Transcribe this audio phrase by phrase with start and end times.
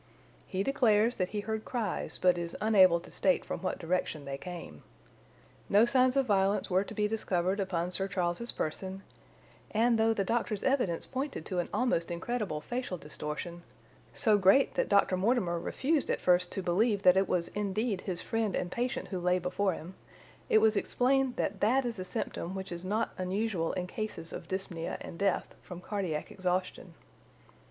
[0.47, 4.35] He declares that he heard cries but is unable to state from what direction they
[4.35, 4.81] came.
[5.69, 9.03] No signs of violence were to be discovered upon Sir Charles's person,
[9.69, 15.17] and though the doctor's evidence pointed to an almost incredible facial distortion—so great that Dr.
[15.17, 19.19] Mortimer refused at first to believe that it was indeed his friend and patient who
[19.19, 23.85] lay before him—it was explained that that is a symptom which is not unusual in
[23.85, 26.95] cases of dyspnœa and death from cardiac exhaustion.